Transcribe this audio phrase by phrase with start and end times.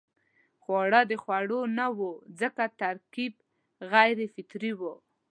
[0.61, 3.33] خواړه د خوړو نه وو ځکه ترکیب
[3.91, 4.93] غیر فطري وو.